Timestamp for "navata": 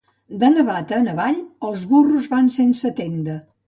0.53-0.97